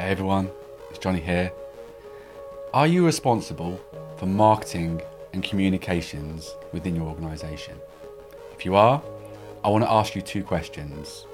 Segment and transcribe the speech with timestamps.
[0.00, 0.50] Hey everyone,
[0.88, 1.52] it's Johnny here.
[2.72, 3.78] Are you responsible
[4.16, 5.02] for marketing
[5.34, 7.76] and communications within your organisation?
[8.54, 9.02] If you are,
[9.62, 11.26] I want to ask you two questions.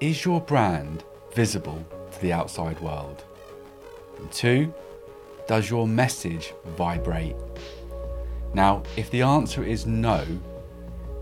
[0.00, 3.22] Is your brand visible to the outside world?
[4.18, 4.74] And two,
[5.46, 7.36] does your message vibrate?
[8.52, 10.26] Now, if the answer is no,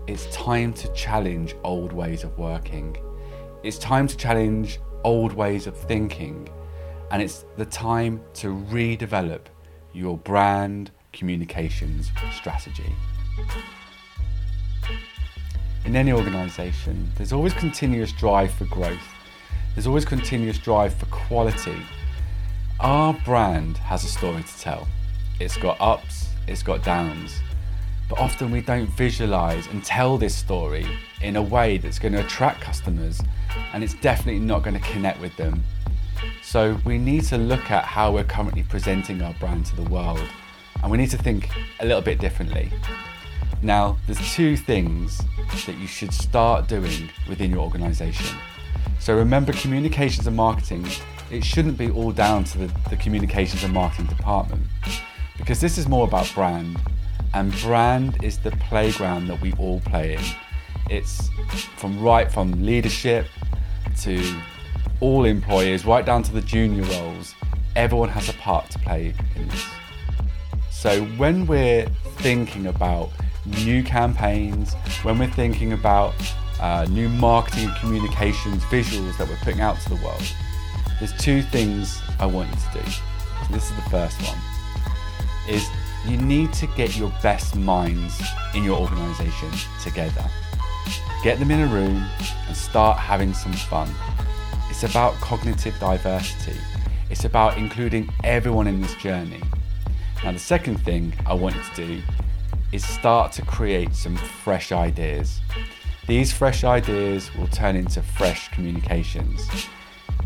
[0.07, 2.97] it's time to challenge old ways of working.
[3.61, 6.49] It's time to challenge old ways of thinking.
[7.11, 9.41] And it's the time to redevelop
[9.93, 12.93] your brand communications strategy.
[15.85, 19.07] In any organisation, there's always continuous drive for growth.
[19.75, 21.77] There's always continuous drive for quality.
[22.79, 24.87] Our brand has a story to tell.
[25.39, 27.39] It's got ups, it's got downs.
[28.07, 30.85] But often we don't visualize and tell this story
[31.21, 33.21] in a way that's going to attract customers
[33.73, 35.63] and it's definitely not going to connect with them.
[36.43, 40.23] So we need to look at how we're currently presenting our brand to the world
[40.81, 41.49] and we need to think
[41.79, 42.71] a little bit differently.
[43.61, 45.21] Now, there's two things
[45.65, 48.37] that you should start doing within your organization.
[48.99, 50.85] So remember, communications and marketing,
[51.31, 54.63] it shouldn't be all down to the, the communications and marketing department
[55.37, 56.77] because this is more about brand
[57.35, 60.23] and brand is the playground that we all play in.
[60.89, 61.29] It's
[61.75, 63.27] from right from leadership
[64.03, 64.41] to
[65.01, 67.35] all employees, right down to the junior roles.
[67.75, 69.65] Everyone has a part to play in this.
[70.71, 71.87] So when we're
[72.19, 73.09] thinking about
[73.45, 76.13] new campaigns, when we're thinking about
[76.61, 80.23] uh, new marketing and communications visuals that we're putting out to the world,
[80.99, 82.91] there's two things I want you to do.
[83.51, 84.37] This is the first one.
[85.49, 85.67] Is
[86.07, 88.21] you need to get your best minds
[88.53, 90.23] in your organization together.
[91.23, 92.03] Get them in a room
[92.47, 93.89] and start having some fun.
[94.69, 96.59] It's about cognitive diversity.
[97.09, 99.41] It's about including everyone in this journey.
[100.23, 102.01] Now, the second thing I want you to do
[102.71, 105.39] is start to create some fresh ideas.
[106.07, 109.49] These fresh ideas will turn into fresh communications.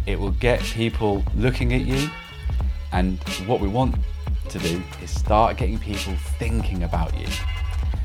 [0.05, 2.09] It will get people looking at you,
[2.91, 3.95] and what we want
[4.49, 7.27] to do is start getting people thinking about you.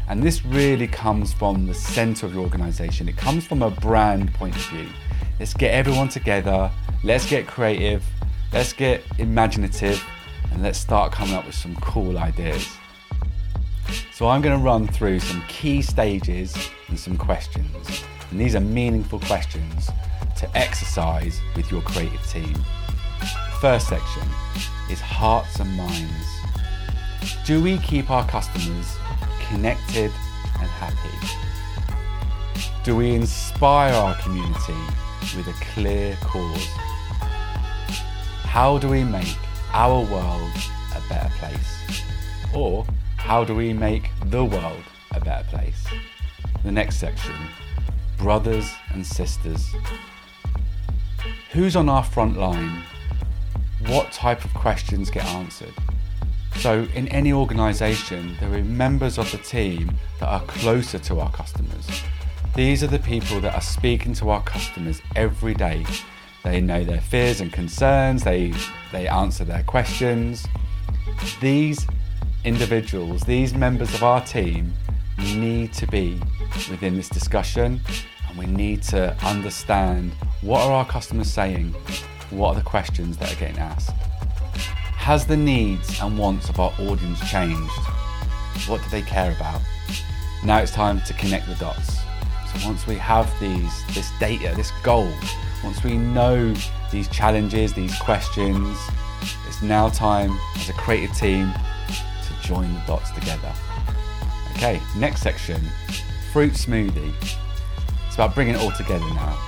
[0.09, 3.09] And this really comes from the center of your organization.
[3.09, 4.89] It comes from a brand point of view.
[5.41, 6.71] Let's get everyone together,
[7.03, 8.05] let's get creative,
[8.53, 10.05] let's get imaginative,
[10.53, 12.69] and let's start coming up with some cool ideas.
[14.13, 16.55] So, I'm going to run through some key stages
[16.89, 18.05] and some questions.
[18.31, 19.91] And these are meaningful questions
[20.37, 22.55] to exercise with your creative team.
[23.65, 24.29] First section
[24.91, 26.27] is hearts and minds.
[27.47, 28.95] Do we keep our customers
[29.49, 30.13] connected
[30.61, 31.17] and happy?
[32.83, 34.77] Do we inspire our community
[35.35, 36.67] with a clear cause?
[38.43, 39.35] How do we make
[39.73, 40.51] our world
[40.95, 42.03] a better place?
[42.55, 42.85] Or
[43.17, 45.87] how do we make the world a better place?
[46.65, 47.35] The next section
[48.19, 49.75] brothers and sisters.
[51.53, 52.83] Who's on our front line?
[53.87, 55.75] What type of questions get answered?
[56.57, 61.31] So, in any organisation, there are members of the team that are closer to our
[61.33, 61.87] customers.
[62.55, 65.85] These are the people that are speaking to our customers every day.
[66.45, 68.53] They know their fears and concerns, they,
[68.93, 70.47] they answer their questions.
[71.41, 71.87] These
[72.45, 74.73] individuals, these members of our team,
[75.19, 76.21] need to be
[76.71, 77.81] within this discussion
[78.29, 80.13] and we need to understand
[80.43, 81.75] what are our customers saying,
[82.35, 83.91] what are the questions that are getting asked.
[84.97, 87.73] Has the needs and wants of our audience changed?
[88.67, 89.61] What do they care about?
[90.45, 91.97] Now it's time to connect the dots.
[92.53, 95.11] So once we have these, this data, this goal,
[95.63, 96.55] once we know
[96.91, 98.79] these challenges, these questions,
[99.47, 101.53] it's now time as a creative team
[101.89, 103.53] to join the dots together.
[104.53, 105.61] Okay, next section,
[106.33, 107.13] fruit smoothie.
[108.07, 109.39] It's about bringing it all together now.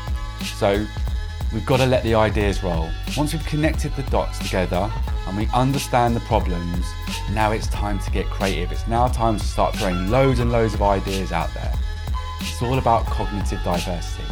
[0.56, 0.86] So
[1.53, 2.89] we've got to let the ideas roll.
[3.16, 4.91] Once we've connected the dots together,
[5.27, 6.87] and we understand the problems,
[7.33, 8.71] now it's time to get creative.
[8.72, 11.72] It's now time to start throwing loads and loads of ideas out there.
[12.41, 14.25] It's all about cognitive diversity.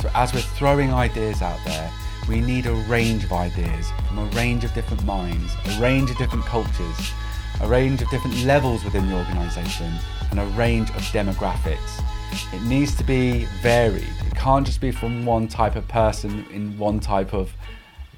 [0.00, 1.90] So, as we're throwing ideas out there,
[2.28, 6.18] we need a range of ideas from a range of different minds, a range of
[6.18, 7.12] different cultures,
[7.60, 9.92] a range of different levels within the organisation,
[10.30, 12.02] and a range of demographics.
[12.52, 14.08] It needs to be varied.
[14.26, 17.52] It can't just be from one type of person in one type of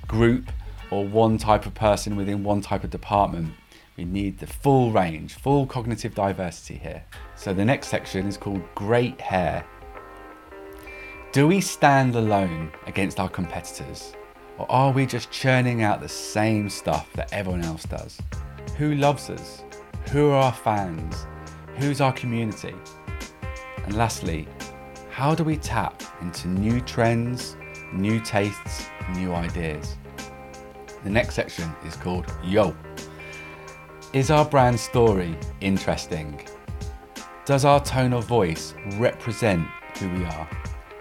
[0.06, 0.50] group
[0.90, 3.52] or one type of person within one type of department.
[3.96, 7.04] We need the full range, full cognitive diversity here.
[7.36, 9.64] So the next section is called Great Hair.
[11.32, 14.14] Do we stand alone against our competitors?
[14.58, 18.20] Or are we just churning out the same stuff that everyone else does?
[18.78, 19.64] Who loves us?
[20.12, 21.26] Who are our fans?
[21.76, 22.74] Who's our community?
[23.84, 24.48] And lastly,
[25.10, 27.56] how do we tap into new trends,
[27.92, 29.96] new tastes, new ideas?
[31.04, 32.74] The next section is called Yo.
[34.14, 36.40] Is our brand story interesting?
[37.44, 39.66] Does our tone of voice represent
[39.98, 40.48] who we are?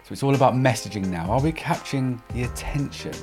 [0.03, 1.31] So it's all about messaging now.
[1.31, 3.13] Are we capturing the attention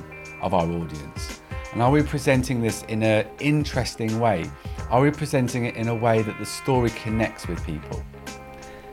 [0.41, 1.43] of our audience?
[1.73, 4.51] And are we presenting this in an interesting way?
[4.89, 8.03] Are we presenting it in a way that the story connects with people?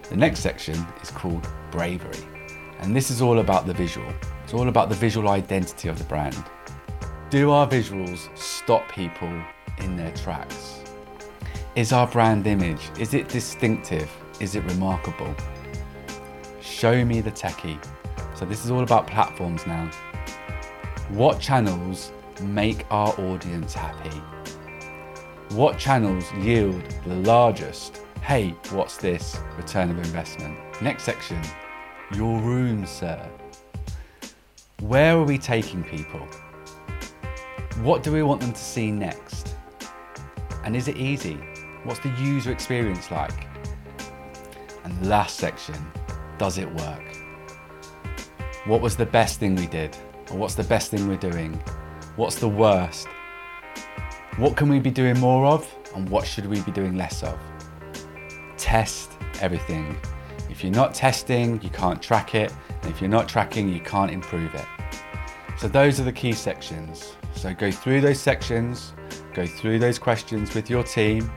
[0.09, 2.24] The next section is called Bravery.
[2.80, 4.09] And this is all about the visual.
[4.45, 6.42] It's all about the visual identity of the brand.
[7.30, 9.31] Do our visuals stop people
[9.80, 10.81] in their tracks?
[11.75, 14.09] Is our brand image, is it distinctive?
[14.39, 15.36] Is it remarkable?
[16.62, 17.77] Show me the techie.
[18.33, 19.92] So this is all about platforms now.
[21.10, 24.21] What channels make our audience happy?
[25.53, 30.57] What channels yield the largest, hey, what's this, return of investment?
[30.81, 31.41] Next section,
[32.13, 33.29] your room, sir.
[34.81, 36.27] Where are we taking people?
[37.81, 39.55] What do we want them to see next?
[40.63, 41.39] And is it easy?
[41.83, 43.47] What's the user experience like?
[44.83, 45.75] And last section,
[46.37, 47.17] does it work?
[48.65, 49.95] What was the best thing we did?
[50.31, 51.53] Or what's the best thing we're doing?
[52.17, 53.07] What's the worst?
[54.37, 55.73] What can we be doing more of?
[55.95, 57.39] And what should we be doing less of?
[58.57, 59.12] Test
[59.42, 59.98] everything.
[60.50, 62.54] If you're not testing, you can't track it.
[62.81, 64.65] And if you're not tracking, you can't improve it.
[65.57, 67.15] So, those are the key sections.
[67.36, 68.94] So, go through those sections,
[69.33, 71.31] go through those questions with your team.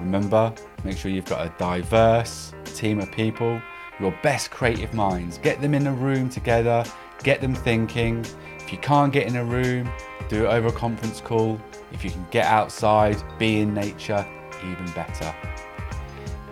[0.00, 0.52] Remember,
[0.84, 3.60] make sure you've got a diverse team of people,
[4.00, 5.38] your best creative minds.
[5.38, 6.84] Get them in a room together,
[7.22, 8.24] get them thinking.
[8.58, 9.90] If you can't get in a room,
[10.28, 11.60] do it over a conference call.
[11.92, 14.26] If you can get outside, be in nature,
[14.62, 15.34] even better.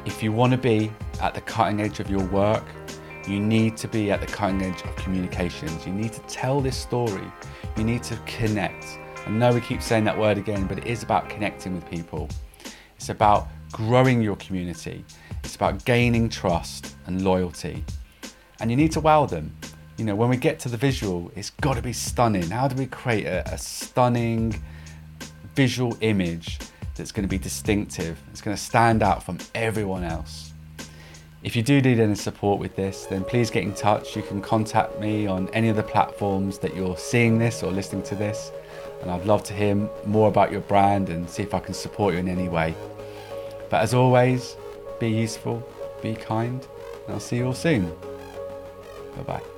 [0.05, 0.91] If you want to be
[1.21, 2.65] at the cutting edge of your work,
[3.29, 5.87] you need to be at the cutting edge of communications.
[5.87, 7.31] You need to tell this story.
[7.77, 8.99] You need to connect.
[9.25, 12.29] I know we keep saying that word again, but it is about connecting with people.
[12.97, 15.05] It's about growing your community.
[15.45, 17.85] It's about gaining trust and loyalty.
[18.59, 19.55] And you need to wow them.
[19.99, 22.51] You know, when we get to the visual, it's got to be stunning.
[22.51, 24.61] How do we create a, a stunning,
[25.55, 26.59] visual image
[26.95, 30.53] that's going to be distinctive, it's going to stand out from everyone else.
[31.43, 34.15] If you do need any support with this, then please get in touch.
[34.15, 38.05] You can contact me on any of the platforms that you're seeing this or listening
[38.05, 38.53] to this.
[39.01, 39.75] And I'd love to hear
[40.07, 42.77] more about your brand and see if I can support you in any way.
[43.71, 44.57] But as always,
[45.01, 45.69] be useful,
[46.01, 46.65] be kind,
[47.07, 47.93] and I'll see you all soon.
[49.17, 49.52] Bye bye.